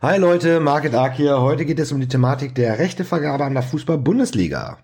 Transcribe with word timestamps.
Hi 0.00 0.16
Leute, 0.16 0.60
Market 0.60 0.94
Ark 0.94 1.14
hier. 1.16 1.40
Heute 1.40 1.64
geht 1.64 1.80
es 1.80 1.90
um 1.90 1.98
die 1.98 2.06
Thematik 2.06 2.54
der 2.54 2.78
Rechtevergabe 2.78 3.44
an 3.44 3.54
der 3.54 3.64
Fußball-Bundesliga. 3.64 4.78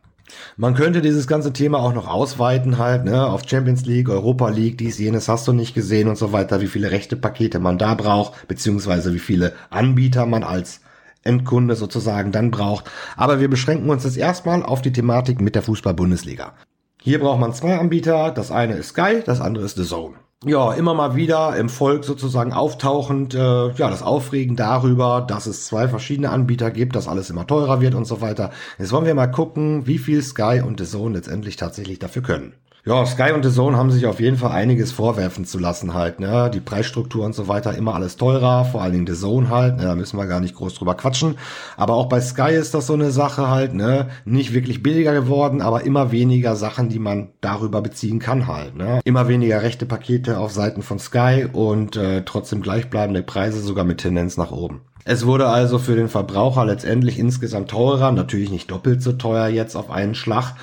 Man 0.57 0.75
könnte 0.75 1.03
dieses 1.03 1.29
ganze 1.29 1.53
Thema 1.53 1.79
auch 1.79 1.95
noch 1.95 2.09
ausweiten 2.09 2.79
halt, 2.79 3.05
ne, 3.05 3.25
auf 3.25 3.43
Champions 3.47 3.87
League, 3.87 4.09
Europa 4.09 4.49
League, 4.49 4.77
dies, 4.77 4.99
jenes 4.99 5.29
hast 5.29 5.47
du 5.47 5.53
nicht 5.53 5.73
gesehen 5.73 6.09
und 6.09 6.19
so 6.19 6.33
weiter, 6.33 6.61
wie 6.61 6.67
viele 6.67 6.91
Rechtepakete 6.91 7.61
man 7.61 7.79
da 7.79 7.95
braucht, 7.95 8.49
beziehungsweise 8.49 9.15
wie 9.15 9.21
viele 9.21 9.53
Anbieter 9.71 10.27
man 10.27 10.43
als 10.43 10.81
Endkunde 11.23 11.77
sozusagen 11.77 12.33
dann 12.33 12.51
braucht. 12.51 12.91
Aber 13.17 13.39
wir 13.39 13.49
beschränken 13.49 13.91
uns 13.91 14.03
jetzt 14.03 14.17
erstmal 14.17 14.65
auf 14.65 14.83
die 14.83 14.93
Thematik 14.93 15.41
mit 15.41 15.55
der 15.55 15.63
Fußball-Bundesliga. 15.63 16.55
Hier 17.01 17.21
braucht 17.21 17.39
man 17.39 17.53
zwei 17.53 17.79
Anbieter, 17.79 18.33
das 18.33 18.51
eine 18.51 18.75
ist 18.75 18.89
Sky, 18.89 19.23
das 19.25 19.41
andere 19.41 19.65
ist 19.65 19.77
The 19.77 19.85
Zone 19.85 20.24
ja, 20.47 20.73
immer 20.73 20.95
mal 20.95 21.17
wieder 21.17 21.57
im 21.57 21.69
Volk 21.69 22.05
sozusagen 22.05 22.53
auftauchend, 22.53 23.35
äh, 23.35 23.39
ja, 23.39 23.91
das 23.91 24.03
Aufregen 24.03 24.57
darüber, 24.57 25.25
dass 25.27 25.47
es 25.47 25.67
zwei 25.67 25.89
verschiedene 25.89 26.31
Anbieter 26.31 26.71
gibt, 26.71 26.97
dass 26.97 27.09
alles 27.09 27.31
immer 27.31 27.47
teurer 27.47 27.81
wird 27.81 27.95
und 27.95 28.05
so 28.05 28.21
weiter. 28.21 28.51
Jetzt 28.79 28.93
wollen 28.93 29.07
wir 29.07 29.15
mal 29.15 29.27
gucken, 29.27 29.87
wie 29.87 29.99
viel 29.99 30.23
Sky 30.23 30.63
und 30.65 30.81
The 30.81 30.87
Zone 30.87 31.15
letztendlich 31.15 31.57
tatsächlich 31.57 31.99
dafür 31.99 32.23
können. 32.23 32.53
Ja, 32.87 33.07
Sky 33.07 33.33
und 33.33 33.43
The 33.43 33.51
Zone 33.51 33.79
haben 33.79 33.91
sich 33.91 34.05
auf 34.05 34.21
jeden 34.21 34.37
Fall 34.37 34.51
einiges 34.51 34.93
vorwerfen 34.93 35.47
zu 35.47 35.59
lassen 35.59 35.95
halt, 35.95 36.21
ne? 36.21 36.51
Die 36.53 36.61
Preisstruktur 36.61 37.25
und 37.25 37.35
so 37.35 37.49
weiter 37.49 37.75
immer 37.75 37.95
alles 37.95 38.19
teurer, 38.19 38.67
vor 38.67 38.83
allen 38.83 38.93
Dingen 38.93 39.07
The 39.07 39.15
Zone 39.15 39.49
halt, 39.49 39.79
ne? 39.79 39.85
da 39.85 39.95
müssen 39.95 40.19
wir 40.19 40.27
gar 40.27 40.41
nicht 40.41 40.55
groß 40.55 40.75
drüber 40.75 40.95
quatschen. 40.95 41.39
Aber 41.79 41.95
auch 41.95 42.11
bei 42.11 42.21
Sky 42.21 42.51
ist 42.51 42.75
das 42.75 42.87
so 42.87 42.93
eine 42.93 43.11
Sache 43.11 43.49
halt, 43.49 43.73
ne? 43.73 44.11
Nicht 44.27 44.53
wirklich 44.53 44.83
billiger 44.83 45.15
geworden, 45.15 45.63
aber 45.63 45.87
immer 45.87 46.13
weniger 46.13 46.57
Sachen, 46.57 46.91
die 46.91 46.99
man 46.99 47.31
darüber 47.41 47.81
beziehen 47.81 48.19
kann 48.19 48.47
halt, 48.47 48.77
ne? 48.77 49.01
Immer 49.05 49.29
weniger 49.29 49.63
rechte 49.63 49.87
Pakete 49.87 50.39
auf 50.39 50.53
Seiten 50.53 50.83
von 50.83 50.99
Sky 50.99 51.47
und 51.51 51.97
äh, 51.97 52.23
trotzdem 52.27 52.61
gleichbleibende 52.61 53.23
Preise, 53.23 53.63
sogar 53.63 53.87
mit 53.87 54.03
Tendenz 54.03 54.37
nach 54.37 54.53
oben. 54.53 54.83
Es 55.05 55.27
wurde 55.27 55.49
also 55.49 55.79
für 55.79 55.97
den 55.97 56.09
Verbraucher 56.09 56.65
letztendlich 56.65 57.19
insgesamt 57.19 57.71
teurer, 57.71 58.11
natürlich 58.11 58.51
nicht 58.51 58.71
doppelt 58.71 59.03
so 59.03 59.13
teuer 59.13 59.49
jetzt 59.49 59.77
auf 59.77 59.91
einen 59.91 60.15
Schlag, 60.15 60.55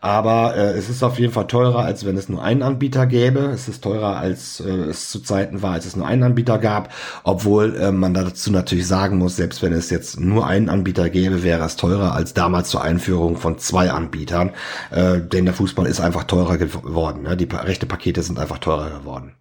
aber 0.00 0.56
äh, 0.56 0.72
es 0.78 0.88
ist 0.88 1.02
auf 1.02 1.18
jeden 1.18 1.32
Fall 1.32 1.46
teurer, 1.46 1.84
als 1.84 2.06
wenn 2.06 2.16
es 2.16 2.30
nur 2.30 2.42
einen 2.42 2.62
Anbieter 2.62 3.06
gäbe. 3.06 3.40
Es 3.40 3.68
ist 3.68 3.84
teurer, 3.84 4.16
als 4.16 4.60
äh, 4.60 4.70
es 4.70 5.10
zu 5.10 5.20
Zeiten 5.20 5.60
war, 5.60 5.72
als 5.72 5.84
es 5.84 5.96
nur 5.96 6.06
einen 6.06 6.22
Anbieter 6.22 6.58
gab. 6.58 6.90
Obwohl 7.22 7.76
äh, 7.76 7.92
man 7.92 8.14
dazu 8.14 8.50
natürlich 8.50 8.86
sagen 8.86 9.18
muss, 9.18 9.36
selbst 9.36 9.60
wenn 9.62 9.74
es 9.74 9.90
jetzt 9.90 10.18
nur 10.18 10.46
einen 10.46 10.70
Anbieter 10.70 11.10
gäbe, 11.10 11.42
wäre 11.42 11.64
es 11.64 11.76
teurer 11.76 12.14
als 12.14 12.32
damals 12.32 12.70
zur 12.70 12.82
Einführung 12.82 13.36
von 13.36 13.58
zwei 13.58 13.90
Anbietern. 13.90 14.52
Äh, 14.90 15.20
denn 15.20 15.44
der 15.44 15.54
Fußball 15.54 15.86
ist 15.86 16.00
einfach 16.00 16.24
teurer 16.24 16.56
geworden. 16.56 17.24
Ne? 17.24 17.36
Die 17.36 17.48
rechte 17.52 17.84
Pakete 17.84 18.22
sind 18.22 18.38
einfach 18.38 18.58
teurer 18.58 18.88
geworden. 18.88 19.34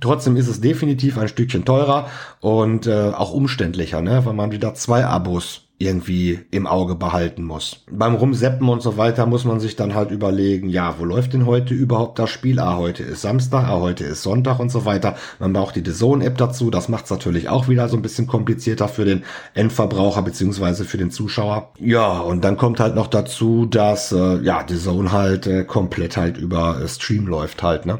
Trotzdem 0.00 0.36
ist 0.36 0.48
es 0.48 0.60
definitiv 0.60 1.16
ein 1.18 1.28
Stückchen 1.28 1.64
teurer 1.64 2.08
und 2.40 2.86
äh, 2.86 3.10
auch 3.10 3.32
umständlicher, 3.32 4.02
ne? 4.02 4.24
weil 4.24 4.34
man 4.34 4.50
wieder 4.50 4.74
zwei 4.74 5.06
Abos 5.06 5.65
irgendwie 5.78 6.40
im 6.50 6.66
Auge 6.66 6.94
behalten 6.94 7.44
muss. 7.44 7.84
Beim 7.90 8.14
Rumseppen 8.14 8.66
und 8.68 8.80
so 8.80 8.96
weiter 8.96 9.26
muss 9.26 9.44
man 9.44 9.60
sich 9.60 9.76
dann 9.76 9.94
halt 9.94 10.10
überlegen, 10.10 10.70
ja, 10.70 10.94
wo 10.98 11.04
läuft 11.04 11.34
denn 11.34 11.44
heute 11.44 11.74
überhaupt 11.74 12.18
das 12.18 12.30
Spiel? 12.30 12.58
Ah, 12.60 12.76
heute 12.76 13.02
ist 13.02 13.20
Samstag, 13.20 13.64
ah, 13.64 13.80
heute 13.80 14.04
ist 14.04 14.22
Sonntag 14.22 14.58
und 14.58 14.70
so 14.70 14.86
weiter. 14.86 15.16
Man 15.38 15.52
braucht 15.52 15.76
die 15.76 15.82
DAZN-App 15.82 16.38
dazu, 16.38 16.70
das 16.70 16.88
macht 16.88 17.04
es 17.04 17.10
natürlich 17.10 17.50
auch 17.50 17.68
wieder 17.68 17.90
so 17.90 17.96
ein 17.96 18.02
bisschen 18.02 18.26
komplizierter 18.26 18.88
für 18.88 19.04
den 19.04 19.24
Endverbraucher 19.52 20.22
beziehungsweise 20.22 20.86
für 20.86 20.96
den 20.96 21.10
Zuschauer. 21.10 21.72
Ja, 21.78 22.20
und 22.20 22.42
dann 22.42 22.56
kommt 22.56 22.80
halt 22.80 22.94
noch 22.94 23.08
dazu, 23.08 23.66
dass 23.66 24.12
äh, 24.12 24.40
ja, 24.42 24.62
DAZN 24.62 25.12
halt 25.12 25.46
äh, 25.46 25.64
komplett 25.64 26.16
halt 26.16 26.38
über 26.38 26.80
äh, 26.80 26.88
Stream 26.88 27.26
läuft 27.26 27.62
halt, 27.62 27.84
ne? 27.84 27.98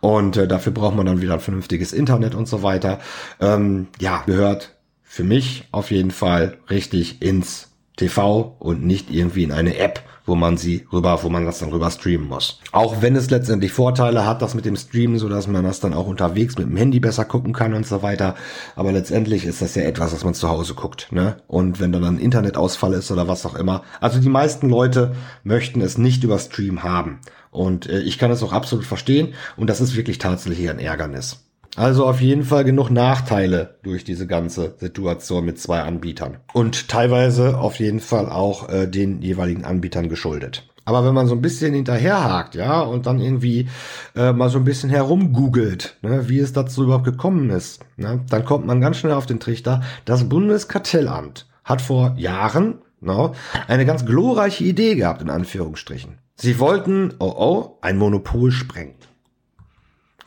Und 0.00 0.36
äh, 0.36 0.46
dafür 0.46 0.72
braucht 0.72 0.94
man 0.94 1.06
dann 1.06 1.20
wieder 1.20 1.34
ein 1.34 1.40
vernünftiges 1.40 1.92
Internet 1.92 2.36
und 2.36 2.46
so 2.46 2.62
weiter. 2.62 3.00
Ähm, 3.40 3.88
ja, 3.98 4.22
gehört 4.24 4.77
für 5.08 5.24
mich 5.24 5.64
auf 5.72 5.90
jeden 5.90 6.10
Fall 6.10 6.58
richtig 6.70 7.22
ins 7.22 7.70
TV 7.96 8.54
und 8.58 8.84
nicht 8.84 9.10
irgendwie 9.10 9.42
in 9.42 9.52
eine 9.52 9.76
App, 9.78 10.02
wo 10.26 10.34
man 10.34 10.58
sie 10.58 10.86
rüber, 10.92 11.22
wo 11.22 11.30
man 11.30 11.46
das 11.46 11.58
dann 11.58 11.70
rüber 11.70 11.90
streamen 11.90 12.28
muss. 12.28 12.60
Auch 12.70 13.00
wenn 13.00 13.16
es 13.16 13.30
letztendlich 13.30 13.72
Vorteile 13.72 14.26
hat, 14.26 14.42
das 14.42 14.54
mit 14.54 14.66
dem 14.66 14.76
Streamen, 14.76 15.18
so 15.18 15.28
dass 15.28 15.48
man 15.48 15.64
das 15.64 15.80
dann 15.80 15.94
auch 15.94 16.06
unterwegs 16.06 16.58
mit 16.58 16.68
dem 16.68 16.76
Handy 16.76 17.00
besser 17.00 17.24
gucken 17.24 17.54
kann 17.54 17.72
und 17.72 17.86
so 17.86 18.02
weiter. 18.02 18.34
Aber 18.76 18.92
letztendlich 18.92 19.46
ist 19.46 19.62
das 19.62 19.74
ja 19.74 19.82
etwas, 19.82 20.12
was 20.12 20.24
man 20.24 20.34
zu 20.34 20.48
Hause 20.48 20.74
guckt, 20.74 21.08
ne? 21.10 21.38
Und 21.48 21.80
wenn 21.80 21.90
dann 21.90 22.04
ein 22.04 22.18
Internetausfall 22.18 22.92
ist 22.92 23.10
oder 23.10 23.26
was 23.26 23.46
auch 23.46 23.54
immer. 23.54 23.82
Also 24.00 24.20
die 24.20 24.28
meisten 24.28 24.68
Leute 24.68 25.16
möchten 25.42 25.80
es 25.80 25.96
nicht 25.96 26.22
über 26.22 26.38
Stream 26.38 26.82
haben. 26.82 27.20
Und 27.50 27.88
äh, 27.88 28.00
ich 28.00 28.18
kann 28.18 28.30
es 28.30 28.42
auch 28.42 28.52
absolut 28.52 28.84
verstehen. 28.84 29.34
Und 29.56 29.68
das 29.70 29.80
ist 29.80 29.96
wirklich 29.96 30.18
tatsächlich 30.18 30.68
ein 30.68 30.78
Ärgernis. 30.78 31.47
Also 31.76 32.06
auf 32.06 32.20
jeden 32.20 32.44
Fall 32.44 32.64
genug 32.64 32.90
Nachteile 32.90 33.76
durch 33.82 34.02
diese 34.04 34.26
ganze 34.26 34.74
Situation 34.78 35.44
mit 35.44 35.60
zwei 35.60 35.80
Anbietern. 35.80 36.38
Und 36.52 36.88
teilweise 36.88 37.58
auf 37.58 37.78
jeden 37.78 38.00
Fall 38.00 38.28
auch 38.28 38.68
äh, 38.68 38.86
den 38.86 39.22
jeweiligen 39.22 39.64
Anbietern 39.64 40.08
geschuldet. 40.08 40.68
Aber 40.88 41.04
wenn 41.04 41.12
man 41.12 41.26
so 41.26 41.34
ein 41.34 41.42
bisschen 41.42 41.74
hinterherhakt, 41.74 42.54
ja, 42.54 42.80
und 42.80 43.04
dann 43.04 43.20
irgendwie 43.20 43.68
äh, 44.16 44.32
mal 44.32 44.48
so 44.48 44.56
ein 44.56 44.64
bisschen 44.64 44.88
herumgoogelt, 44.88 45.98
ne, 46.00 46.30
wie 46.30 46.38
es 46.38 46.54
dazu 46.54 46.84
überhaupt 46.84 47.04
gekommen 47.04 47.50
ist, 47.50 47.84
ne, 47.98 48.24
dann 48.30 48.44
kommt 48.46 48.64
man 48.64 48.80
ganz 48.80 48.96
schnell 48.96 49.12
auf 49.12 49.26
den 49.26 49.38
Trichter. 49.38 49.82
Das 50.06 50.30
Bundeskartellamt 50.30 51.46
hat 51.62 51.82
vor 51.82 52.14
Jahren 52.16 52.78
no, 53.00 53.28
ne, 53.28 53.32
eine 53.66 53.84
ganz 53.84 54.06
glorreiche 54.06 54.64
Idee 54.64 54.94
gehabt, 54.94 55.20
in 55.20 55.28
Anführungsstrichen. 55.28 56.18
Sie 56.36 56.58
wollten, 56.58 57.12
oh 57.18 57.34
oh, 57.36 57.78
ein 57.82 57.98
Monopol 57.98 58.50
sprengen. 58.50 58.94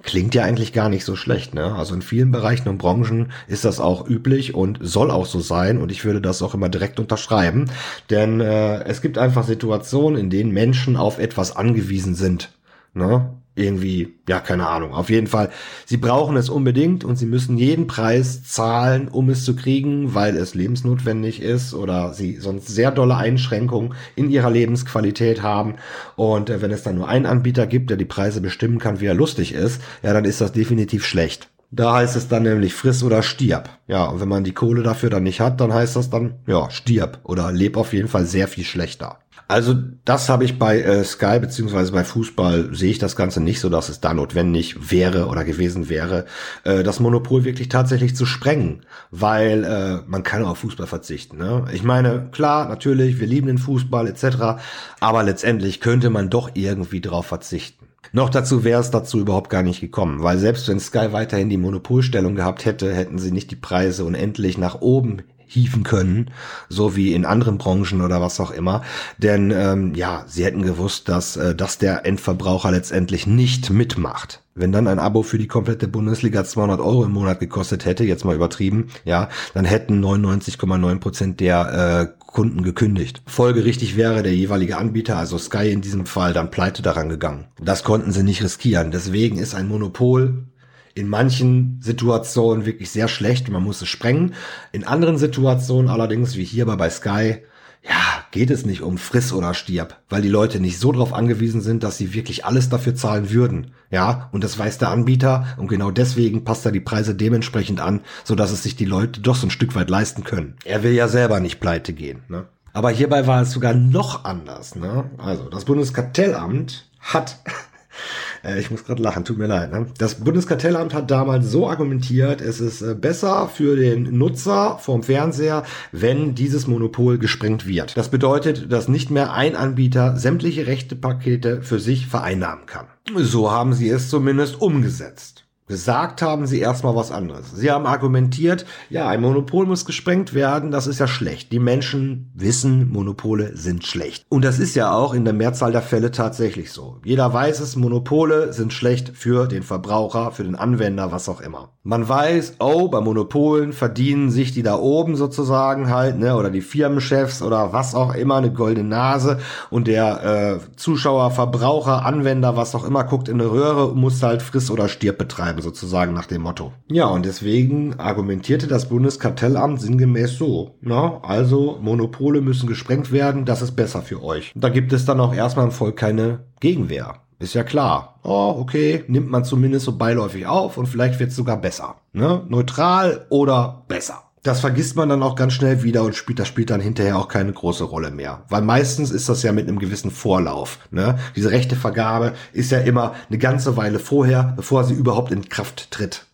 Klingt 0.04 0.34
ja 0.34 0.44
eigentlich 0.44 0.74
gar 0.74 0.90
nicht 0.90 1.06
so 1.06 1.16
schlecht, 1.16 1.54
ne? 1.54 1.76
Also 1.76 1.94
in 1.94 2.02
vielen 2.02 2.32
Bereichen 2.32 2.70
und 2.70 2.78
Branchen 2.80 3.32
ist 3.48 3.66
das 3.66 3.80
auch 3.80 4.08
üblich 4.08 4.56
und 4.56 4.80
soll 4.82 5.12
auch 5.12 5.26
so 5.28 5.40
sein 5.40 5.78
und 5.78 5.92
ich 5.92 6.06
würde 6.06 6.22
das 6.22 6.42
auch 6.42 6.56
immer 6.56 6.70
direkt 6.70 7.00
unterschreiben, 7.00 7.70
denn 8.10 8.42
äh, 8.42 8.84
es 8.86 9.02
gibt 9.02 9.18
einfach 9.18 9.44
Situationen, 9.46 10.20
in 10.20 10.30
denen 10.30 10.52
Menschen 10.52 10.98
auf 10.98 11.20
etwas 11.20 11.56
angewiesen 11.56 12.16
sind, 12.16 12.52
ne? 12.94 13.41
Irgendwie, 13.54 14.16
ja, 14.30 14.40
keine 14.40 14.68
Ahnung. 14.68 14.94
Auf 14.94 15.10
jeden 15.10 15.28
Fall, 15.28 15.50
sie 15.86 15.98
brauchen 15.98 16.38
es 16.38 16.50
unbedingt 16.50 17.04
und 17.04 17.18
sie 17.18 17.26
müssen 17.26 17.58
jeden 17.58 17.86
Preis 17.86 18.44
zahlen, 18.44 19.10
um 19.10 19.30
es 19.30 19.44
zu 19.44 19.56
kriegen, 19.56 20.16
weil 20.16 20.38
es 20.38 20.56
lebensnotwendig 20.56 21.42
ist 21.42 21.74
oder 21.74 22.14
sie 22.14 22.38
sonst 22.38 22.68
sehr 22.68 22.92
dolle 22.92 23.18
Einschränkungen 23.18 23.94
in 24.16 24.30
ihrer 24.30 24.50
Lebensqualität 24.50 25.44
haben. 25.44 25.76
Und 26.16 26.50
äh, 26.50 26.62
wenn 26.62 26.72
es 26.72 26.84
dann 26.84 26.96
nur 26.96 27.10
einen 27.10 27.26
Anbieter 27.26 27.68
gibt, 27.68 27.90
der 27.90 27.98
die 27.98 28.06
Preise 28.06 28.40
bestimmen 28.40 28.80
kann, 28.80 29.02
wie 29.02 29.08
er 29.08 29.14
lustig 29.14 29.54
ist, 29.54 29.82
ja, 30.02 30.14
dann 30.14 30.26
ist 30.26 30.40
das 30.40 30.54
definitiv 30.54 31.06
schlecht. 31.06 31.51
Da 31.72 31.94
heißt 31.94 32.18
es 32.18 32.28
dann 32.28 32.44
nämlich 32.44 32.74
friss 32.74 33.02
oder 33.02 33.24
stirb. 33.24 33.70
Ja, 33.88 34.06
und 34.06 34.20
wenn 34.20 34.28
man 34.28 34.44
die 34.44 34.54
Kohle 34.54 34.84
dafür 34.84 35.10
dann 35.10 35.24
nicht 35.24 35.40
hat, 35.40 35.62
dann 35.62 35.74
heißt 35.74 35.96
das 35.96 36.10
dann, 36.10 36.36
ja, 36.46 36.70
stirb 36.70 37.20
oder 37.24 37.52
leb 37.54 37.78
auf 37.78 37.94
jeden 37.94 38.10
Fall 38.10 38.26
sehr 38.26 38.50
viel 38.50 38.66
schlechter. 38.66 39.20
Also 39.52 39.76
das 40.06 40.30
habe 40.30 40.46
ich 40.46 40.58
bei 40.58 40.82
äh, 40.82 41.04
Sky 41.04 41.40
beziehungsweise 41.40 41.92
bei 41.92 42.06
Fußball 42.06 42.74
sehe 42.74 42.92
ich 42.92 43.00
das 43.00 43.18
Ganze 43.18 43.42
nicht 43.42 43.60
so, 43.60 43.68
dass 43.68 43.90
es 43.90 44.00
da 44.00 44.14
notwendig 44.14 44.92
wäre 44.92 45.28
oder 45.28 45.44
gewesen 45.44 45.90
wäre, 45.90 46.26
äh, 46.64 46.84
das 46.84 47.02
Monopol 47.02 47.44
wirklich 47.44 47.68
tatsächlich 47.68 48.16
zu 48.16 48.26
sprengen, 48.26 48.86
weil 49.10 49.66
äh, 49.66 50.10
man 50.10 50.24
kann 50.24 50.46
auf 50.46 50.60
Fußball 50.60 50.88
verzichten. 50.88 51.38
Ne? 51.38 51.66
Ich 51.74 51.84
meine, 51.84 52.30
klar, 52.32 52.70
natürlich, 52.70 53.20
wir 53.20 53.28
lieben 53.28 53.48
den 53.48 53.58
Fußball 53.58 54.08
etc., 54.08 54.62
aber 55.02 55.24
letztendlich 55.24 55.82
könnte 55.82 56.10
man 56.10 56.30
doch 56.30 56.52
irgendwie 56.54 57.02
drauf 57.02 57.26
verzichten. 57.26 57.81
Noch 58.14 58.30
dazu 58.30 58.64
wäre 58.64 58.82
es 58.82 58.92
dazu 58.92 59.20
überhaupt 59.20 59.50
gar 59.50 59.64
nicht 59.64 59.80
gekommen, 59.80 60.22
weil 60.22 60.38
selbst 60.38 60.68
wenn 60.68 60.80
Sky 60.80 61.12
weiterhin 61.12 61.50
die 61.50 61.58
Monopolstellung 61.58 62.36
gehabt 62.36 62.66
hätte, 62.66 62.94
hätten 62.94 63.20
sie 63.20 63.32
nicht 63.32 63.52
die 63.52 63.56
Preise 63.56 64.04
unendlich 64.04 64.58
nach 64.58 64.82
oben 64.82 65.24
hieven 65.52 65.84
können, 65.84 66.32
so 66.70 66.96
wie 66.96 67.14
in 67.14 67.26
anderen 67.26 67.58
Branchen 67.58 68.02
oder 68.02 68.22
was 68.22 68.40
auch 68.40 68.52
immer. 68.52 68.84
Denn 69.18 69.52
ähm, 69.52 69.94
ja, 69.96 70.24
sie 70.28 70.46
hätten 70.46 70.62
gewusst, 70.62 71.10
dass, 71.10 71.36
äh, 71.36 71.54
dass 71.54 71.78
der 71.78 72.06
Endverbraucher 72.06 72.72
letztendlich 72.72 73.28
nicht 73.28 73.70
mitmacht. 73.70 74.42
Wenn 74.56 74.72
dann 74.72 74.88
ein 74.88 75.00
Abo 75.00 75.24
für 75.24 75.38
die 75.38 75.48
komplette 75.48 75.88
Bundesliga 75.88 76.44
200 76.44 76.80
Euro 76.80 77.06
im 77.06 77.12
Monat 77.12 77.40
gekostet 77.40 77.86
hätte, 77.86 78.04
jetzt 78.04 78.26
mal 78.26 78.36
übertrieben, 78.36 78.88
ja, 79.06 79.30
dann 79.54 79.66
hätten 79.66 80.04
99,9 80.04 81.00
Prozent 81.00 81.40
der 81.40 82.12
äh, 82.18 82.22
Kunden 82.26 82.64
gekündigt. 82.64 83.22
Folgerichtig 83.26 83.98
wäre 83.98 84.24
der 84.24 84.34
jeweilige 84.34 84.78
Anbieter, 84.78 85.18
also 85.18 85.38
Sky 85.38 85.72
in 85.72 85.82
diesem 85.82 86.06
Fall, 86.06 86.34
dann 86.34 86.50
pleite 86.50 86.82
daran 86.82 87.10
gegangen. 87.10 87.46
Das 87.62 87.84
konnten 87.84 88.12
sie 88.12 88.24
nicht 88.24 88.42
riskieren. 88.42 88.92
Deswegen 88.92 89.38
ist 89.38 89.54
ein 89.54 89.68
Monopol 89.68 90.46
in 90.94 91.08
manchen 91.08 91.80
Situationen 91.82 92.66
wirklich 92.66 92.92
sehr 92.92 93.08
schlecht 93.08 93.50
man 93.50 93.64
muss 93.64 93.82
es 93.82 93.88
sprengen. 93.88 94.34
In 94.72 94.86
anderen 94.86 95.18
Situationen 95.18 95.90
allerdings, 95.90 96.36
wie 96.36 96.44
hier 96.44 96.66
bei 96.66 96.90
Sky, 96.90 97.38
ja, 97.84 98.24
geht 98.30 98.52
es 98.52 98.66
nicht 98.66 98.82
um 98.82 98.98
friss 98.98 99.34
oder 99.34 99.54
stirb, 99.54 99.98
weil 100.08 100.22
die 100.22 100.30
Leute 100.30 100.60
nicht 100.60 100.80
so 100.80 100.92
drauf 100.92 101.14
angewiesen 101.14 101.62
sind, 101.62 101.84
dass 101.84 101.98
sie 101.98 102.14
wirklich 102.14 102.46
alles 102.46 102.70
dafür 102.70 102.94
zahlen 102.96 103.32
würden. 103.32 103.72
Ja, 103.90 104.30
und 104.32 104.44
das 104.44 104.58
weiß 104.58 104.78
der 104.78 104.90
Anbieter 104.90 105.48
und 105.58 105.68
genau 105.68 105.90
deswegen 105.90 106.44
passt 106.44 106.66
er 106.66 106.72
die 106.72 106.80
Preise 106.80 107.16
dementsprechend 107.16 107.80
an, 107.80 108.02
so 108.24 108.36
dass 108.36 108.52
es 108.52 108.64
sich 108.64 108.76
die 108.76 108.86
Leute 108.86 109.22
doch 109.22 109.36
so 109.36 109.48
ein 109.48 109.52
Stück 109.52 109.74
weit 109.76 109.90
leisten 109.90 110.24
können. 110.24 110.56
Er 110.64 110.84
will 110.84 110.94
ja 110.94 111.08
selber 111.08 111.40
nicht 111.40 111.60
pleite 111.60 111.94
gehen, 111.94 112.22
ne? 112.30 112.46
Aber 112.74 112.90
hierbei 112.90 113.28
war 113.28 113.42
es 113.42 113.52
sogar 113.52 113.74
noch 113.74 114.24
anders, 114.24 114.76
ne? 114.76 115.10
Also, 115.18 115.50
das 115.50 115.66
Bundeskartellamt 115.66 116.90
hat 117.02 117.40
Äh, 118.44 118.60
ich 118.60 118.72
muss 118.72 118.84
gerade 118.84 119.02
lachen, 119.02 119.26
tut 119.26 119.38
mir 119.38 119.48
leid. 119.48 119.72
Ne? 119.72 119.88
Das 119.98 120.16
Bundeskartellamt 120.16 120.94
hat 120.94 121.12
damals 121.12 121.50
so 121.50 121.70
argumentiert, 121.70 122.42
es 122.42 122.60
ist 122.60 122.82
äh, 122.82 122.96
besser 122.96 123.50
für 123.50 123.76
den 123.76 124.18
Nutzer 124.18 124.78
vom 124.80 125.04
Fernseher, 125.04 125.64
wenn 125.92 126.36
dieses 126.36 126.68
Monopol 126.68 127.18
gesprengt 127.18 127.68
wird. 127.68 127.98
Das 127.98 128.10
bedeutet, 128.10 128.72
dass 128.72 128.88
nicht 128.88 129.12
mehr 129.12 129.34
ein 129.34 129.56
Anbieter 129.56 130.18
sämtliche 130.18 130.68
Rechtepakete 130.68 131.62
für 131.62 131.80
sich 131.80 132.08
vereinnahmen 132.08 132.66
kann. 132.66 132.88
So 133.16 133.52
haben 133.52 133.74
sie 133.74 133.90
es 133.90 134.10
zumindest 134.10 134.62
umgesetzt. 134.62 135.46
Gesagt 135.72 136.22
haben 136.22 136.48
sie 136.48 136.60
erstmal 136.60 136.98
was 136.98 137.12
anderes. 137.12 137.50
Sie 137.54 137.72
haben 137.72 137.86
argumentiert, 137.86 138.66
ja, 138.90 139.08
ein 139.08 139.22
Monopol 139.22 139.66
muss 139.66 139.86
gesprengt 139.86 140.34
werden, 140.34 140.70
das 140.70 140.86
ist 140.86 141.00
ja 141.00 141.08
schlecht. 141.08 141.54
Die 141.54 141.60
Menschen 141.60 142.30
wissen, 142.36 142.92
Monopole 142.92 143.56
sind 143.56 143.86
schlecht. 143.86 144.26
Und 144.28 144.44
das 144.44 144.60
ist 144.60 144.76
ja 144.76 144.92
auch 144.92 145.14
in 145.14 145.24
der 145.24 145.34
Mehrzahl 145.34 145.72
der 145.72 145.82
Fälle 145.82 146.12
tatsächlich 146.12 146.74
so. 146.74 146.98
Jeder 147.06 147.32
weiß 147.32 147.62
es, 147.62 147.78
Monopole 147.78 148.52
sind 148.52 148.74
schlecht 148.74 149.16
für 149.16 149.48
den 149.48 149.64
Verbraucher, 149.64 150.34
für 150.34 150.44
den 150.44 150.56
Anwender, 150.56 151.14
was 151.14 151.30
auch 151.30 151.40
immer. 151.40 151.70
Man 151.84 152.08
weiß, 152.08 152.58
oh, 152.60 152.90
bei 152.90 153.00
Monopolen 153.00 153.72
verdienen 153.72 154.30
sich 154.30 154.52
die 154.52 154.64
da 154.64 154.76
oben 154.76 155.16
sozusagen 155.16 155.90
halt, 155.90 156.20
ne, 156.20 156.36
oder 156.36 156.50
die 156.50 156.60
Firmenchefs 156.60 157.42
oder 157.42 157.72
was 157.72 157.96
auch 157.96 158.14
immer, 158.14 158.36
eine 158.36 158.52
goldene 158.52 158.90
Nase 158.90 159.40
und 159.70 159.88
der 159.88 160.60
äh, 160.62 160.76
Zuschauer, 160.76 161.32
Verbraucher, 161.32 162.06
Anwender, 162.06 162.58
was 162.58 162.76
auch 162.76 162.84
immer, 162.84 163.06
guckt 163.06 163.30
in 163.30 163.40
eine 163.40 163.50
Röhre 163.50 163.88
und 163.88 163.98
muss 163.98 164.22
halt 164.22 164.42
friss 164.42 164.70
oder 164.70 164.90
stirb 164.90 165.18
betreiben 165.18 165.61
sozusagen 165.62 166.14
nach 166.14 166.26
dem 166.26 166.42
Motto. 166.42 166.74
Ja, 166.88 167.06
und 167.06 167.26
deswegen 167.26 168.00
argumentierte 168.00 168.68
das 168.68 168.90
Bundeskartellamt 168.90 169.82
sinngemäß 169.82 170.38
so. 170.38 170.76
Na, 170.82 171.20
also 171.24 171.80
Monopole 171.82 172.42
müssen 172.42 172.68
gesprengt 172.68 173.12
werden, 173.12 173.46
das 173.46 173.62
ist 173.62 173.72
besser 173.72 174.02
für 174.02 174.24
euch. 174.24 174.52
Da 174.56 174.70
gibt 174.70 174.94
es 174.94 175.06
dann 175.06 175.20
auch 175.20 175.34
erstmal 175.34 175.66
im 175.66 175.72
Volk 175.72 175.98
keine 175.98 176.40
Gegenwehr. 176.60 177.16
Ist 177.40 177.56
ja 177.56 177.64
klar. 177.64 178.20
Oh, 178.24 178.56
okay, 178.60 179.04
nimmt 179.08 179.32
man 179.32 179.44
zumindest 179.44 179.86
so 179.86 179.98
beiläufig 179.98 180.46
auf 180.46 180.78
und 180.78 180.86
vielleicht 180.86 181.20
wird 181.20 181.32
es 181.32 181.36
sogar 181.36 181.58
besser. 181.58 181.96
Ne? 182.14 182.44
Neutral 182.48 183.26
oder 183.30 183.84
besser. 183.88 184.22
Das 184.44 184.60
vergisst 184.60 184.96
man 184.96 185.08
dann 185.08 185.22
auch 185.22 185.36
ganz 185.36 185.54
schnell 185.54 185.84
wieder 185.84 186.02
und 186.02 186.16
spielt 186.16 186.40
das 186.40 186.48
spielt 186.48 186.72
dann 186.72 186.82
hinterher 186.82 187.18
auch 187.18 187.28
keine 187.28 187.54
große 187.54 187.84
Rolle 187.84 188.10
mehr. 188.10 188.44
Weil 188.50 188.64
meistens 188.64 189.12
ist 189.12 189.30
das 189.30 189.44
ja 189.44 189.52
mit 189.52 189.68
einem 189.68 189.78
gewissen 189.78 190.10
Vorlauf. 190.10 190.80
Ne? 190.90 191.20
Diese 191.36 191.52
Rechtevergabe 191.52 192.34
ist 192.52 192.72
ja 192.72 192.80
immer 192.80 193.14
eine 193.30 193.38
ganze 193.38 193.78
Weile 193.78 194.00
vorher, 194.00 194.54
bevor 194.56 194.84
sie 194.84 194.96
überhaupt 194.96 195.32
in 195.32 195.48
Kraft 195.48 195.92
tritt. 195.92 196.26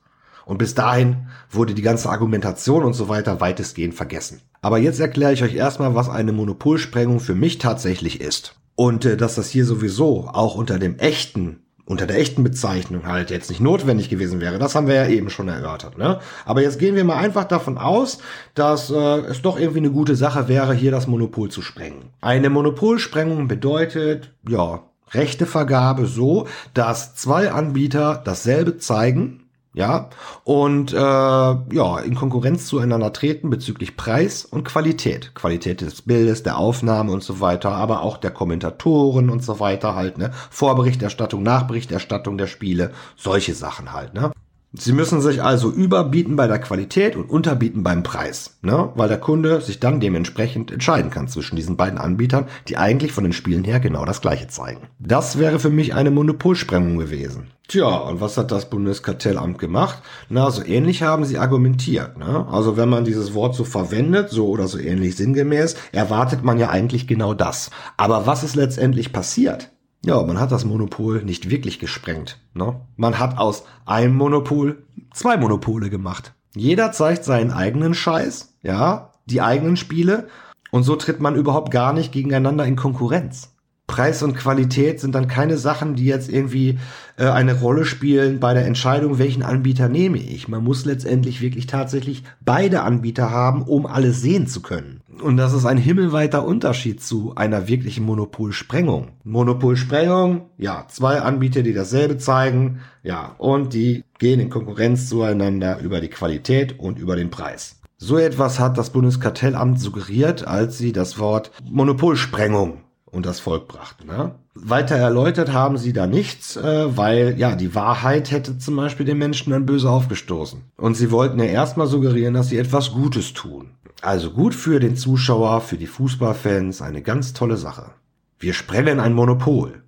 Und 0.45 0.57
bis 0.57 0.73
dahin 0.73 1.27
wurde 1.51 1.73
die 1.73 1.81
ganze 1.81 2.09
Argumentation 2.09 2.85
und 2.85 2.93
so 2.93 3.09
weiter 3.09 3.41
weitestgehend 3.41 3.93
vergessen. 3.93 4.39
Aber 4.61 4.77
jetzt 4.77 5.01
erkläre 5.01 5.33
ich 5.33 5.43
euch 5.43 5.55
erstmal, 5.55 5.93
was 5.93 6.07
eine 6.07 6.31
Monopolsprengung 6.31 7.19
für 7.19 7.35
mich 7.35 7.57
tatsächlich 7.57 8.21
ist. 8.21 8.55
Und 8.75 9.03
äh, 9.03 9.17
dass 9.17 9.35
das 9.35 9.49
hier 9.49 9.65
sowieso 9.65 10.29
auch 10.29 10.55
unter 10.55 10.79
dem 10.79 10.97
echten 10.99 11.66
unter 11.87 12.05
der 12.05 12.19
echten 12.19 12.43
Bezeichnung 12.43 13.07
halt 13.07 13.31
jetzt 13.31 13.49
nicht 13.49 13.61
notwendig 13.61 14.09
gewesen 14.09 14.41
wäre. 14.41 14.59
Das 14.59 14.75
haben 14.75 14.87
wir 14.87 14.95
ja 14.95 15.07
eben 15.07 15.29
schon 15.29 15.47
erörtert. 15.47 15.97
Ne? 15.97 16.19
Aber 16.45 16.61
jetzt 16.61 16.79
gehen 16.79 16.95
wir 16.95 17.05
mal 17.05 17.15
einfach 17.15 17.45
davon 17.45 17.77
aus, 17.77 18.19
dass 18.55 18.91
äh, 18.91 18.93
es 18.93 19.41
doch 19.41 19.57
irgendwie 19.57 19.79
eine 19.79 19.91
gute 19.91 20.17
Sache 20.17 20.49
wäre, 20.49 20.73
hier 20.73 20.91
das 20.91 21.07
Monopol 21.07 21.49
zu 21.49 21.61
sprengen. 21.61 22.09
Eine 22.19 22.49
Monopolsprengung 22.49 23.47
bedeutet, 23.47 24.33
ja, 24.47 24.81
Rechtevergabe 25.13 26.07
so, 26.07 26.47
dass 26.73 27.15
zwei 27.15 27.51
Anbieter 27.51 28.21
dasselbe 28.23 28.77
zeigen 28.77 29.46
ja, 29.77 30.09
und 30.43 30.91
äh, 30.91 30.97
ja, 30.97 31.99
in 32.03 32.15
Konkurrenz 32.15 32.65
zueinander 32.65 33.13
treten 33.13 33.51
bezüglich 33.51 33.95
Preis 33.95 34.43
und 34.43 34.63
Qualität. 34.63 35.35
Qualität 35.35 35.81
des 35.81 36.01
Bildes, 36.01 36.41
der 36.41 36.57
Aufnahme 36.57 37.11
und 37.11 37.21
so 37.21 37.41
weiter, 37.41 37.71
aber 37.73 38.01
auch 38.01 38.17
der 38.17 38.31
Kommentatoren 38.31 39.29
und 39.29 39.43
so 39.43 39.59
weiter 39.59 39.93
halt, 39.93 40.17
ne? 40.17 40.31
Vorberichterstattung, 40.49 41.43
Nachberichterstattung 41.43 42.39
der 42.39 42.47
Spiele, 42.47 42.91
solche 43.15 43.53
Sachen 43.53 43.93
halt, 43.93 44.15
ne? 44.15 44.31
Sie 44.73 44.91
müssen 44.91 45.21
sich 45.21 45.41
also 45.41 45.71
überbieten 45.71 46.35
bei 46.35 46.45
der 46.45 46.59
Qualität 46.59 47.15
und 47.15 47.29
unterbieten 47.29 47.83
beim 47.83 48.03
Preis, 48.03 48.57
ne? 48.61 48.89
weil 48.95 49.07
der 49.07 49.17
Kunde 49.17 49.61
sich 49.61 49.79
dann 49.79 50.01
dementsprechend 50.01 50.71
entscheiden 50.71 51.09
kann 51.09 51.29
zwischen 51.29 51.55
diesen 51.55 51.77
beiden 51.77 51.97
Anbietern, 51.97 52.47
die 52.67 52.75
eigentlich 52.77 53.13
von 53.13 53.23
den 53.23 53.31
Spielen 53.31 53.63
her 53.63 53.79
genau 53.79 54.03
das 54.03 54.19
gleiche 54.19 54.49
zeigen. 54.49 54.81
Das 54.99 55.39
wäre 55.39 55.59
für 55.59 55.69
mich 55.69 55.95
eine 55.95 56.11
Monopolsprengung 56.11 56.97
gewesen. 56.97 57.47
Tja, 57.69 57.87
und 57.87 58.19
was 58.19 58.37
hat 58.37 58.51
das 58.51 58.69
Bundeskartellamt 58.69 59.57
gemacht? 59.57 60.01
Na, 60.29 60.51
so 60.51 60.63
ähnlich 60.63 61.01
haben 61.01 61.23
sie 61.23 61.37
argumentiert. 61.37 62.17
Ne? 62.17 62.45
Also 62.49 62.75
wenn 62.75 62.89
man 62.89 63.05
dieses 63.05 63.33
Wort 63.33 63.55
so 63.55 63.63
verwendet, 63.63 64.29
so 64.29 64.47
oder 64.47 64.67
so 64.67 64.79
ähnlich 64.79 65.15
sinngemäß, 65.15 65.75
erwartet 65.91 66.43
man 66.43 66.59
ja 66.59 66.69
eigentlich 66.69 67.07
genau 67.07 67.33
das. 67.33 67.71
Aber 67.95 68.25
was 68.25 68.43
ist 68.43 68.55
letztendlich 68.55 69.11
passiert? 69.11 69.71
Ja, 70.05 70.21
man 70.23 70.39
hat 70.39 70.51
das 70.51 70.65
Monopol 70.65 71.23
nicht 71.23 71.49
wirklich 71.49 71.79
gesprengt. 71.79 72.39
Ne? 72.53 72.79
Man 72.95 73.19
hat 73.19 73.37
aus 73.37 73.65
einem 73.85 74.15
Monopol 74.15 74.83
zwei 75.13 75.37
Monopole 75.37 75.89
gemacht. 75.89 76.33
Jeder 76.55 76.91
zeigt 76.91 77.23
seinen 77.23 77.51
eigenen 77.51 77.93
Scheiß, 77.93 78.53
ja, 78.63 79.11
die 79.25 79.41
eigenen 79.41 79.75
Spiele, 79.75 80.27
und 80.71 80.83
so 80.83 80.95
tritt 80.95 81.19
man 81.19 81.35
überhaupt 81.35 81.71
gar 81.71 81.93
nicht 81.93 82.11
gegeneinander 82.11 82.65
in 82.65 82.75
Konkurrenz. 82.75 83.53
Preis 83.87 84.21
und 84.21 84.35
Qualität 84.35 84.99
sind 84.99 85.15
dann 85.15 85.29
keine 85.29 85.57
Sachen, 85.57 85.95
die 85.95 86.05
jetzt 86.05 86.29
irgendwie 86.29 86.77
äh, 87.15 87.25
eine 87.25 87.59
Rolle 87.59 87.85
spielen 87.85 88.39
bei 88.39 88.53
der 88.53 88.65
Entscheidung, 88.65 89.17
welchen 89.17 89.43
Anbieter 89.43 89.87
nehme 89.87 90.17
ich. 90.17 90.49
Man 90.49 90.63
muss 90.63 90.83
letztendlich 90.83 91.41
wirklich 91.41 91.67
tatsächlich 91.67 92.23
beide 92.43 92.81
Anbieter 92.81 93.31
haben, 93.31 93.63
um 93.63 93.85
alles 93.85 94.21
sehen 94.21 94.45
zu 94.45 94.61
können. 94.61 94.99
Und 95.21 95.37
das 95.37 95.53
ist 95.53 95.65
ein 95.65 95.77
himmelweiter 95.77 96.45
Unterschied 96.45 97.01
zu 97.01 97.33
einer 97.35 97.69
wirklichen 97.69 98.05
Monopolsprengung. 98.05 99.07
Monopolsprengung, 99.23 100.49
ja, 100.57 100.85
zwei 100.89 101.21
Anbieter, 101.21 101.63
die 101.63 101.73
dasselbe 101.73 102.17
zeigen, 102.17 102.81
ja, 103.03 103.35
und 103.37 103.73
die 103.73 104.03
gehen 104.19 104.41
in 104.41 104.49
Konkurrenz 104.49 105.07
zueinander 105.07 105.79
über 105.79 106.01
die 106.01 106.09
Qualität 106.09 106.77
und 106.77 106.99
über 106.99 107.15
den 107.15 107.29
Preis. 107.29 107.79
So 107.97 108.17
etwas 108.17 108.59
hat 108.59 108.77
das 108.77 108.91
Bundeskartellamt 108.91 109.79
suggeriert, 109.79 110.45
als 110.45 110.77
sie 110.77 110.91
das 110.91 111.17
Wort 111.17 111.51
Monopolsprengung 111.63 112.81
und 113.11 113.25
das 113.25 113.39
Volk 113.39 113.67
brachten. 113.67 114.07
Ne? 114.07 114.35
Weiter 114.53 114.95
erläutert 114.95 115.53
haben 115.53 115.77
sie 115.77 115.93
da 115.93 116.07
nichts, 116.07 116.57
äh, 116.57 116.97
weil 116.97 117.35
ja 117.37 117.55
die 117.55 117.75
Wahrheit 117.75 118.31
hätte 118.31 118.57
zum 118.57 118.75
Beispiel 118.75 119.05
den 119.05 119.17
Menschen 119.17 119.51
dann 119.51 119.65
böse 119.65 119.89
aufgestoßen. 119.89 120.61
Und 120.77 120.95
sie 120.95 121.11
wollten 121.11 121.39
ja 121.39 121.45
erstmal 121.45 121.87
suggerieren, 121.87 122.33
dass 122.33 122.49
sie 122.49 122.57
etwas 122.57 122.91
Gutes 122.91 123.33
tun. 123.33 123.71
Also 124.01 124.31
gut 124.31 124.53
für 124.53 124.79
den 124.79 124.95
Zuschauer, 124.95 125.61
für 125.61 125.77
die 125.77 125.87
Fußballfans, 125.87 126.81
eine 126.81 127.01
ganz 127.01 127.33
tolle 127.33 127.57
Sache. 127.57 127.91
Wir 128.39 128.53
sprengen 128.53 128.99
ein 128.99 129.13
Monopol. 129.13 129.81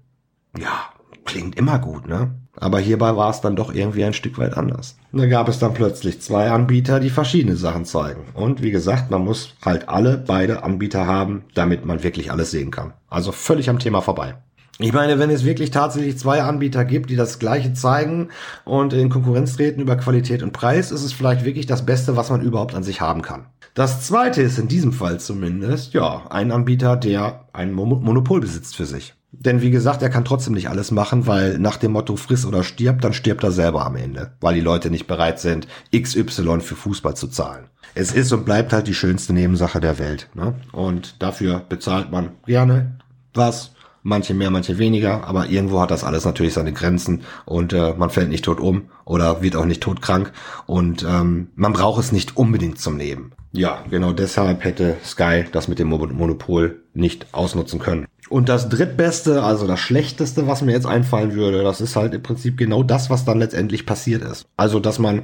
Ja, 0.58 0.90
klingt 1.26 1.56
immer 1.56 1.78
gut, 1.78 2.08
ne? 2.08 2.32
Aber 2.60 2.80
hierbei 2.80 3.16
war 3.16 3.30
es 3.30 3.42
dann 3.42 3.56
doch 3.56 3.74
irgendwie 3.74 4.04
ein 4.04 4.14
Stück 4.14 4.38
weit 4.38 4.58
anders. 4.58 4.98
Da 5.12 5.26
gab 5.28 5.48
es 5.48 5.60
dann 5.60 5.74
plötzlich 5.74 6.22
zwei 6.22 6.52
Anbieter, 6.52 7.00
die 7.00 7.10
verschiedene 7.10 7.56
Sachen 7.56 7.86
zeigen. 7.86 8.26
Und 8.34 8.62
wie 8.62 8.72
gesagt, 8.72 9.10
man 9.12 9.24
muss 9.24 9.56
halt 9.64 9.88
alle 9.88 10.18
beide 10.18 10.64
Anbieter 10.64 11.08
haben, 11.08 11.44
damit 11.54 11.86
man 11.86 12.04
wirklich 12.04 12.32
alles 12.32 12.52
sehen 12.52 12.72
kann. 12.72 12.94
Also 13.10 13.32
völlig 13.32 13.70
am 13.70 13.80
Thema 13.80 14.02
vorbei. 14.02 14.36
Ich 14.82 14.94
meine, 14.94 15.20
wenn 15.20 15.30
es 15.30 15.44
wirklich 15.44 15.72
tatsächlich 15.72 16.18
zwei 16.18 16.42
Anbieter 16.42 16.86
gibt, 16.86 17.10
die 17.10 17.18
das 17.18 17.38
gleiche 17.38 17.74
zeigen 17.74 18.30
und 18.64 18.94
in 18.94 19.10
Konkurrenz 19.10 19.58
treten 19.58 19.82
über 19.82 19.98
Qualität 19.98 20.42
und 20.42 20.54
Preis, 20.54 20.92
ist 20.92 21.04
es 21.04 21.12
vielleicht 21.12 21.44
wirklich 21.44 21.66
das 21.66 21.86
Beste, 21.86 22.16
was 22.16 22.30
man 22.30 22.42
überhaupt 22.42 22.74
an 22.76 22.84
sich 22.84 23.02
haben 23.02 23.22
kann. 23.22 23.48
Das 23.74 24.06
zweite 24.06 24.42
ist 24.42 24.58
in 24.58 24.68
diesem 24.68 24.94
Fall 24.94 25.20
zumindest, 25.20 25.94
ja, 25.94 26.26
ein 26.30 26.52
Anbieter, 26.52 26.98
der 26.98 27.46
ein 27.54 27.74
Monopol 27.74 28.42
besitzt 28.42 28.76
für 28.76 28.86
sich. 28.86 29.14
Denn 29.32 29.62
wie 29.62 29.70
gesagt, 29.70 30.02
er 30.02 30.10
kann 30.10 30.26
trotzdem 30.26 30.54
nicht 30.54 30.70
alles 30.70 30.92
machen, 30.92 31.28
weil 31.28 31.60
nach 31.60 31.78
dem 31.78 31.92
Motto 31.92 32.16
friss 32.16 32.46
oder 32.46 32.64
stirb, 32.64 33.02
dann 33.02 33.14
stirbt 33.14 33.44
er 33.44 33.52
selber 33.52 33.86
am 33.86 33.96
Ende, 33.96 34.34
weil 34.42 34.56
die 34.56 34.62
Leute 34.62 34.90
nicht 34.90 35.08
bereit 35.08 35.40
sind, 35.40 35.68
XY 35.96 36.62
für 36.62 36.76
Fußball 36.76 37.16
zu 37.16 37.28
zahlen. 37.28 37.66
Es 37.94 38.12
ist 38.12 38.32
und 38.34 38.46
bleibt 38.46 38.74
halt 38.74 38.88
die 38.88 38.94
schönste 38.94 39.34
Nebensache 39.34 39.80
der 39.80 40.00
Welt. 40.00 40.30
Ne? 40.34 40.56
Und 40.72 41.22
dafür 41.22 41.64
bezahlt 41.68 42.12
man 42.12 42.32
gerne 42.46 43.00
was, 43.34 43.72
manche 44.04 44.34
mehr, 44.34 44.50
manche 44.50 44.78
weniger, 44.78 45.26
aber 45.26 45.48
irgendwo 45.48 45.80
hat 45.80 45.92
das 45.92 46.04
alles 46.04 46.26
natürlich 46.26 46.54
seine 46.54 46.74
Grenzen 46.74 47.22
und 47.46 47.74
äh, 47.74 47.94
man 47.94 48.10
fällt 48.10 48.30
nicht 48.30 48.46
tot 48.46 48.60
um 48.60 48.90
oder 49.06 49.42
wird 49.42 49.56
auch 49.56 49.66
nicht 49.66 49.82
todkrank 49.82 50.32
und 50.66 51.06
ähm, 51.08 51.50
man 51.56 51.74
braucht 51.74 52.00
es 52.00 52.12
nicht 52.12 52.38
unbedingt 52.38 52.80
zum 52.80 52.98
Leben. 52.98 53.32
Ja, 53.52 53.84
genau 53.90 54.12
deshalb 54.14 54.64
hätte 54.64 54.98
Sky 55.04 55.46
das 55.52 55.68
mit 55.68 55.80
dem 55.80 55.88
Monopol 55.88 56.84
nicht 56.94 57.34
ausnutzen 57.34 57.80
können. 57.80 58.06
Und 58.30 58.48
das 58.48 58.70
drittbeste, 58.70 59.42
also 59.44 59.66
das 59.66 59.80
schlechteste, 59.80 60.46
was 60.46 60.62
mir 60.62 60.72
jetzt 60.72 60.86
einfallen 60.86 61.34
würde, 61.34 61.64
das 61.64 61.82
ist 61.82 61.96
halt 61.96 62.14
im 62.14 62.22
Prinzip 62.22 62.58
genau 62.58 62.84
das, 62.84 63.10
was 63.10 63.26
dann 63.26 63.40
letztendlich 63.40 63.88
passiert 63.88 64.22
ist. 64.22 64.46
Also, 64.56 64.80
dass 64.80 65.00
man, 65.00 65.24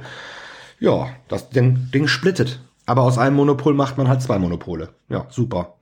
ja, 0.80 1.08
das 1.28 1.50
Ding, 1.50 1.88
Ding 1.94 2.08
splittet. 2.08 2.60
Aber 2.84 3.02
aus 3.02 3.18
einem 3.18 3.36
Monopol 3.36 3.74
macht 3.74 3.96
man 3.96 4.08
halt 4.08 4.22
zwei 4.22 4.38
Monopole. 4.38 4.90
Ja, 5.08 5.26
super. 5.30 5.76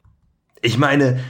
Ich 0.61 0.77
meine, 0.77 1.21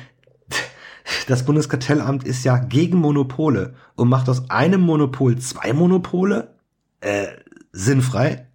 das 1.28 1.44
Bundeskartellamt 1.44 2.25
ist 2.25 2.44
ja 2.44 2.59
gegen 2.59 2.99
Monopole 2.99 3.75
und 3.94 4.09
macht 4.09 4.28
aus 4.28 4.50
einem 4.50 4.80
Monopol 4.80 5.38
zwei 5.38 5.73
Monopole? 5.73 6.54
Äh, 7.00 7.26
sinnfrei? 7.73 8.47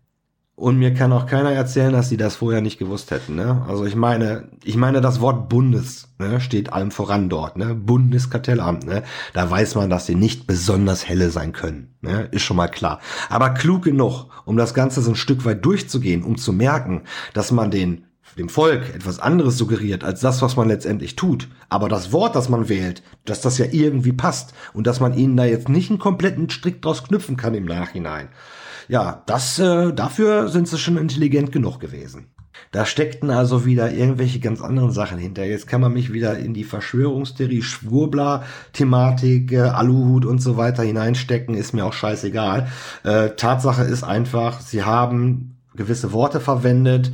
Und 0.59 0.77
mir 0.77 0.93
kann 0.93 1.13
auch 1.13 1.25
keiner 1.25 1.53
erzählen, 1.53 1.93
dass 1.93 2.09
sie 2.09 2.17
das 2.17 2.35
vorher 2.35 2.59
nicht 2.59 2.79
gewusst 2.79 3.11
hätten. 3.11 3.33
Ne? 3.35 3.63
Also 3.69 3.85
ich 3.85 3.95
meine, 3.95 4.49
ich 4.65 4.75
meine, 4.75 4.99
das 4.99 5.21
Wort 5.21 5.47
Bundes 5.47 6.09
ne, 6.17 6.41
steht 6.41 6.73
allem 6.73 6.91
voran 6.91 7.29
dort. 7.29 7.55
Ne? 7.55 7.73
Bundeskartellamt. 7.73 8.85
Ne? 8.85 9.03
Da 9.31 9.49
weiß 9.49 9.75
man, 9.75 9.89
dass 9.89 10.05
sie 10.05 10.15
nicht 10.15 10.47
besonders 10.47 11.07
helle 11.07 11.29
sein 11.29 11.53
können. 11.53 11.95
Ne? 12.01 12.27
Ist 12.31 12.41
schon 12.41 12.57
mal 12.57 12.67
klar. 12.67 12.99
Aber 13.29 13.51
klug 13.51 13.83
genug, 13.83 14.25
um 14.43 14.57
das 14.57 14.73
Ganze 14.73 14.99
so 14.99 15.11
ein 15.11 15.15
Stück 15.15 15.45
weit 15.45 15.63
durchzugehen, 15.63 16.23
um 16.23 16.37
zu 16.37 16.51
merken, 16.51 17.03
dass 17.33 17.51
man 17.53 17.71
den 17.71 18.03
dem 18.37 18.49
Volk 18.49 18.93
etwas 18.93 19.19
anderes 19.19 19.57
suggeriert 19.57 20.03
als 20.03 20.19
das, 20.21 20.41
was 20.41 20.55
man 20.55 20.67
letztendlich 20.67 21.15
tut. 21.15 21.47
Aber 21.69 21.89
das 21.89 22.11
Wort, 22.11 22.35
das 22.35 22.49
man 22.49 22.69
wählt, 22.69 23.01
dass 23.25 23.41
das 23.41 23.57
ja 23.57 23.65
irgendwie 23.71 24.13
passt 24.13 24.53
und 24.73 24.87
dass 24.87 24.99
man 24.99 25.17
ihnen 25.17 25.35
da 25.37 25.45
jetzt 25.45 25.69
nicht 25.69 25.89
einen 25.89 25.99
kompletten 25.99 26.49
Strick 26.49 26.81
draus 26.81 27.03
knüpfen 27.03 27.37
kann 27.37 27.53
im 27.53 27.65
Nachhinein. 27.65 28.29
Ja, 28.89 29.21
das, 29.27 29.59
äh, 29.59 29.93
dafür 29.93 30.49
sind 30.49 30.67
sie 30.67 30.79
schon 30.79 30.97
intelligent 30.97 31.51
genug 31.51 31.79
gewesen. 31.79 32.31
Da 32.71 32.85
steckten 32.85 33.29
also 33.29 33.63
wieder 33.63 33.91
irgendwelche 33.91 34.39
ganz 34.39 34.61
anderen 34.61 34.91
Sachen 34.91 35.19
hinter. 35.19 35.45
Jetzt 35.45 35.67
kann 35.67 35.79
man 35.79 35.93
mich 35.93 36.11
wieder 36.11 36.37
in 36.39 36.55
die 36.55 36.63
Verschwörungstheorie, 36.63 37.61
Schwurbler-Thematik, 37.61 39.51
äh, 39.51 39.59
Aluhut 39.59 40.25
und 40.25 40.41
so 40.41 40.57
weiter 40.57 40.81
hineinstecken, 40.81 41.53
ist 41.53 41.73
mir 41.73 41.85
auch 41.85 41.93
scheißegal. 41.93 42.67
Äh, 43.03 43.29
Tatsache 43.37 43.83
ist 43.83 44.03
einfach, 44.03 44.59
sie 44.59 44.83
haben 44.83 45.55
gewisse 45.75 46.11
Worte 46.11 46.39
verwendet 46.39 47.11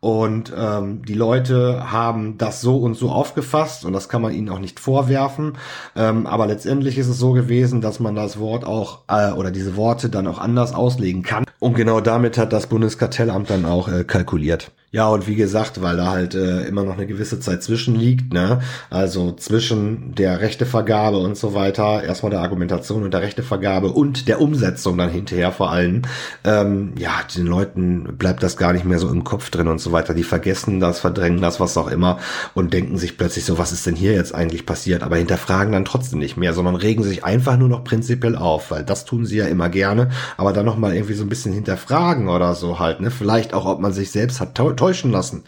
und 0.00 0.52
ähm, 0.56 1.02
die 1.04 1.14
Leute 1.14 1.90
haben 1.90 2.38
das 2.38 2.60
so 2.60 2.78
und 2.78 2.94
so 2.94 3.10
aufgefasst 3.10 3.84
und 3.84 3.92
das 3.92 4.08
kann 4.08 4.22
man 4.22 4.32
ihnen 4.32 4.48
auch 4.48 4.58
nicht 4.58 4.80
vorwerfen. 4.80 5.54
Ähm, 5.94 6.26
aber 6.26 6.46
letztendlich 6.46 6.98
ist 6.98 7.08
es 7.08 7.18
so 7.18 7.32
gewesen, 7.32 7.80
dass 7.80 8.00
man 8.00 8.14
das 8.14 8.38
Wort 8.38 8.64
auch 8.64 9.00
äh, 9.08 9.32
oder 9.32 9.50
diese 9.50 9.76
Worte 9.76 10.08
dann 10.08 10.26
auch 10.26 10.38
anders 10.38 10.74
auslegen 10.74 11.22
kann. 11.22 11.44
Und 11.58 11.74
genau 11.74 12.00
damit 12.00 12.38
hat 12.38 12.52
das 12.52 12.66
Bundeskartellamt 12.66 13.50
dann 13.50 13.64
auch 13.64 13.88
äh, 13.88 14.04
kalkuliert. 14.04 14.70
Ja, 14.96 15.08
und 15.08 15.26
wie 15.26 15.34
gesagt, 15.34 15.82
weil 15.82 15.98
da 15.98 16.06
halt 16.12 16.34
äh, 16.34 16.62
immer 16.62 16.82
noch 16.82 16.94
eine 16.94 17.06
gewisse 17.06 17.38
Zeit 17.38 17.62
zwischen 17.62 17.96
liegt, 17.96 18.32
ne? 18.32 18.60
Also 18.88 19.32
zwischen 19.32 20.14
der 20.14 20.40
Rechtevergabe 20.40 21.18
und 21.18 21.36
so 21.36 21.52
weiter, 21.52 22.02
erstmal 22.02 22.30
der 22.30 22.40
Argumentation 22.40 23.02
und 23.02 23.12
der 23.12 23.20
Rechtevergabe 23.20 23.88
und 23.88 24.26
der 24.26 24.40
Umsetzung 24.40 24.96
dann 24.96 25.10
hinterher 25.10 25.52
vor 25.52 25.70
allem. 25.70 26.00
Ähm, 26.44 26.94
ja, 26.96 27.12
den 27.36 27.44
Leuten 27.44 28.16
bleibt 28.16 28.42
das 28.42 28.56
gar 28.56 28.72
nicht 28.72 28.86
mehr 28.86 28.98
so 28.98 29.10
im 29.10 29.22
Kopf 29.22 29.50
drin 29.50 29.68
und 29.68 29.82
so 29.82 29.92
weiter. 29.92 30.14
Die 30.14 30.22
vergessen 30.22 30.80
das, 30.80 30.98
verdrängen 30.98 31.42
das, 31.42 31.60
was 31.60 31.76
auch 31.76 31.88
immer 31.88 32.18
und 32.54 32.72
denken 32.72 32.96
sich 32.96 33.18
plötzlich 33.18 33.44
so, 33.44 33.58
was 33.58 33.72
ist 33.72 33.84
denn 33.84 33.96
hier 33.96 34.14
jetzt 34.14 34.34
eigentlich 34.34 34.64
passiert? 34.64 35.02
Aber 35.02 35.18
hinterfragen 35.18 35.74
dann 35.74 35.84
trotzdem 35.84 36.20
nicht 36.20 36.38
mehr, 36.38 36.54
sondern 36.54 36.74
regen 36.74 37.02
sich 37.02 37.22
einfach 37.22 37.58
nur 37.58 37.68
noch 37.68 37.84
prinzipiell 37.84 38.34
auf, 38.34 38.70
weil 38.70 38.82
das 38.82 39.04
tun 39.04 39.26
sie 39.26 39.36
ja 39.36 39.46
immer 39.46 39.68
gerne, 39.68 40.08
aber 40.38 40.54
dann 40.54 40.64
nochmal 40.64 40.94
irgendwie 40.94 41.12
so 41.12 41.22
ein 41.22 41.28
bisschen 41.28 41.52
hinterfragen 41.52 42.30
oder 42.30 42.54
so 42.54 42.78
halt, 42.78 43.02
ne? 43.02 43.10
Vielleicht 43.10 43.52
auch, 43.52 43.66
ob 43.66 43.78
man 43.78 43.92
sich 43.92 44.10
selbst 44.10 44.40
hat 44.40 44.54
täuschen 44.86 45.10
lassen. 45.10 45.42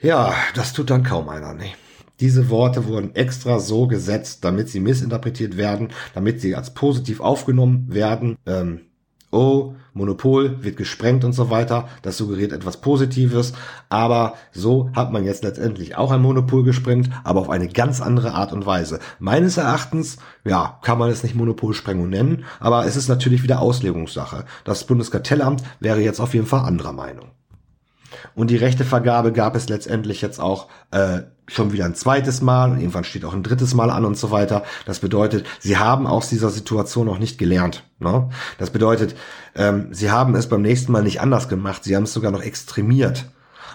Ja, 0.00 0.32
das 0.54 0.72
tut 0.72 0.90
dann 0.90 1.02
kaum 1.02 1.28
einer, 1.28 1.52
ne? 1.52 1.72
Diese 2.20 2.48
Worte 2.48 2.86
wurden 2.86 3.14
extra 3.14 3.58
so 3.58 3.86
gesetzt, 3.86 4.44
damit 4.44 4.68
sie 4.68 4.80
missinterpretiert 4.80 5.56
werden, 5.56 5.88
damit 6.14 6.40
sie 6.40 6.54
als 6.54 6.74
positiv 6.74 7.20
aufgenommen 7.20 7.86
werden. 7.88 8.36
Ähm, 8.46 8.82
oh, 9.32 9.74
Monopol 9.94 10.62
wird 10.62 10.76
gesprengt 10.76 11.24
und 11.24 11.32
so 11.32 11.50
weiter. 11.50 11.88
Das 12.02 12.18
suggeriert 12.18 12.52
etwas 12.52 12.76
Positives. 12.76 13.54
Aber 13.88 14.34
so 14.52 14.90
hat 14.94 15.12
man 15.12 15.24
jetzt 15.24 15.42
letztendlich 15.42 15.96
auch 15.96 16.12
ein 16.12 16.22
Monopol 16.22 16.62
gesprengt, 16.62 17.10
aber 17.24 17.40
auf 17.40 17.50
eine 17.50 17.68
ganz 17.68 18.00
andere 18.00 18.32
Art 18.32 18.52
und 18.52 18.66
Weise. 18.66 19.00
Meines 19.18 19.56
Erachtens, 19.56 20.18
ja, 20.44 20.78
kann 20.82 20.98
man 20.98 21.10
es 21.10 21.22
nicht 21.22 21.34
Monopolsprengung 21.34 22.08
nennen, 22.08 22.44
aber 22.60 22.86
es 22.86 22.96
ist 22.96 23.08
natürlich 23.08 23.42
wieder 23.42 23.60
Auslegungssache. 23.60 24.44
Das 24.64 24.86
Bundeskartellamt 24.86 25.62
wäre 25.80 26.00
jetzt 26.00 26.20
auf 26.20 26.34
jeden 26.34 26.46
Fall 26.46 26.60
anderer 26.60 26.92
Meinung. 26.92 27.30
Und 28.34 28.50
die 28.50 28.56
Rechtevergabe 28.56 29.32
gab 29.32 29.56
es 29.56 29.68
letztendlich 29.68 30.22
jetzt 30.22 30.40
auch 30.40 30.68
äh, 30.90 31.20
schon 31.46 31.72
wieder 31.72 31.84
ein 31.84 31.94
zweites 31.94 32.40
Mal 32.42 32.70
und 32.70 32.78
irgendwann 32.78 33.04
steht 33.04 33.24
auch 33.24 33.34
ein 33.34 33.42
drittes 33.42 33.74
Mal 33.74 33.90
an 33.90 34.04
und 34.04 34.16
so 34.16 34.30
weiter. 34.30 34.62
Das 34.86 35.00
bedeutet, 35.00 35.46
sie 35.58 35.76
haben 35.76 36.06
aus 36.06 36.28
dieser 36.28 36.50
Situation 36.50 37.06
noch 37.06 37.18
nicht 37.18 37.38
gelernt. 37.38 37.84
Ne? 37.98 38.28
Das 38.58 38.70
bedeutet, 38.70 39.16
ähm, 39.54 39.88
sie 39.90 40.10
haben 40.10 40.34
es 40.34 40.48
beim 40.48 40.62
nächsten 40.62 40.92
Mal 40.92 41.02
nicht 41.02 41.20
anders 41.20 41.48
gemacht, 41.48 41.84
sie 41.84 41.96
haben 41.96 42.04
es 42.04 42.12
sogar 42.12 42.30
noch 42.30 42.42
extremiert. 42.42 43.26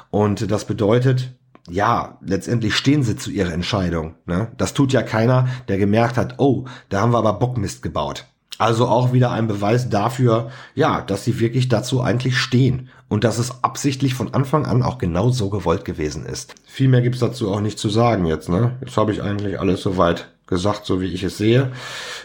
Und 0.10 0.50
das 0.50 0.66
bedeutet, 0.66 1.34
ja, 1.70 2.18
letztendlich 2.22 2.76
stehen 2.76 3.04
sie 3.04 3.18
zu 3.18 3.32
ihrer 3.32 3.52
Entscheidung. 3.52 4.16
Ne? 4.26 4.52
Das 4.58 4.74
tut 4.74 4.94
ja 4.94 5.02
keiner, 5.02 5.48
der 5.68 5.78
gemerkt 5.78 6.18
hat, 6.18 6.36
oh, 6.38 6.66
da 6.90 7.02
haben 7.02 7.12
wir 7.12 7.18
aber 7.18 7.34
Bockmist 7.34 7.82
gebaut. 7.82 8.26
Also 8.58 8.88
auch 8.88 9.12
wieder 9.12 9.32
ein 9.32 9.48
Beweis 9.48 9.90
dafür, 9.90 10.50
ja, 10.76 11.02
dass 11.02 11.26
sie 11.26 11.40
wirklich 11.40 11.68
dazu 11.68 12.02
eigentlich 12.02 12.38
stehen 12.38 12.90
und 13.08 13.24
dass 13.24 13.38
es 13.38 13.64
absichtlich 13.64 14.14
von 14.14 14.34
Anfang 14.34 14.66
an 14.66 14.84
auch 14.84 14.98
genau 14.98 15.30
so 15.30 15.50
gewollt 15.50 15.86
gewesen 15.86 16.26
ist. 16.26 16.56
Viel 16.66 16.88
mehr 16.88 17.02
gibt's 17.02 17.20
dazu 17.20 17.52
auch 17.52 17.62
nicht 17.62 17.80
zu 17.80 17.90
sagen 17.90 18.26
jetzt, 18.26 18.50
ne? 18.50 18.78
Jetzt 18.82 18.98
habe 18.98 19.12
ich 19.12 19.22
eigentlich 19.22 19.60
alles 19.60 19.82
soweit 19.82 20.28
gesagt, 20.48 20.86
so 20.86 21.02
wie 21.02 21.14
ich 21.14 21.24
es 21.24 21.38
sehe. 21.38 21.72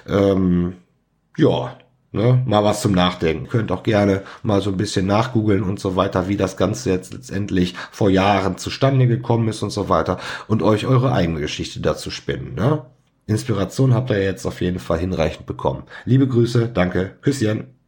Ähm, 0.08 0.74
ja, 1.36 1.76
ne, 2.12 2.42
mal 2.46 2.64
was 2.64 2.82
zum 2.82 2.92
Nachdenken. 2.92 3.44
Ihr 3.44 3.50
könnt 3.50 3.72
auch 3.72 3.82
gerne 3.82 4.22
mal 4.42 4.60
so 4.60 4.70
ein 4.70 4.76
bisschen 4.76 5.06
nachgoogeln 5.06 5.62
und 5.62 5.80
so 5.80 5.96
weiter, 5.96 6.28
wie 6.28 6.36
das 6.36 6.56
Ganze 6.56 6.90
jetzt 6.90 7.12
letztendlich 7.12 7.74
vor 7.90 8.10
Jahren 8.10 8.58
zustande 8.58 9.06
gekommen 9.06 9.48
ist 9.48 9.62
und 9.62 9.70
so 9.70 9.88
weiter 9.88 10.18
und 10.48 10.62
euch 10.62 10.86
eure 10.86 11.12
eigene 11.12 11.40
Geschichte 11.40 11.80
dazu 11.80 12.10
spinnen, 12.10 12.54
ne? 12.54 12.82
Inspiration 13.26 13.94
habt 13.94 14.10
ihr 14.10 14.22
jetzt 14.24 14.44
auf 14.44 14.60
jeden 14.60 14.80
Fall 14.80 14.98
hinreichend 14.98 15.46
bekommen. 15.46 15.84
Liebe 16.04 16.26
Grüße, 16.26 16.68
danke, 16.68 17.12
Küsschen. 17.22 17.79